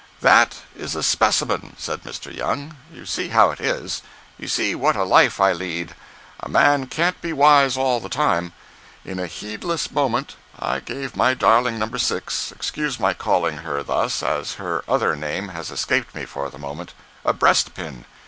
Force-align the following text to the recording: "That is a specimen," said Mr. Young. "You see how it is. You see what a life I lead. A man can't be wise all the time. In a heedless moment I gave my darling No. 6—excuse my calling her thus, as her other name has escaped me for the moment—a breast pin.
"That 0.21 0.61
is 0.75 0.95
a 0.95 1.03
specimen," 1.03 1.75
said 1.77 2.01
Mr. 2.01 2.35
Young. 2.35 2.75
"You 2.91 3.05
see 3.05 3.27
how 3.27 3.51
it 3.51 3.59
is. 3.59 4.01
You 4.35 4.47
see 4.47 4.73
what 4.73 4.95
a 4.95 5.03
life 5.03 5.39
I 5.39 5.53
lead. 5.53 5.93
A 6.39 6.49
man 6.49 6.87
can't 6.87 7.21
be 7.21 7.31
wise 7.33 7.77
all 7.77 7.99
the 7.99 8.09
time. 8.09 8.51
In 9.05 9.19
a 9.19 9.27
heedless 9.27 9.91
moment 9.91 10.37
I 10.57 10.79
gave 10.79 11.15
my 11.15 11.35
darling 11.35 11.77
No. 11.77 11.85
6—excuse 11.85 12.99
my 12.99 13.13
calling 13.13 13.57
her 13.57 13.83
thus, 13.83 14.23
as 14.23 14.55
her 14.55 14.83
other 14.87 15.15
name 15.15 15.49
has 15.49 15.69
escaped 15.69 16.15
me 16.15 16.25
for 16.25 16.49
the 16.49 16.57
moment—a 16.57 17.33
breast 17.33 17.75
pin. 17.75 18.05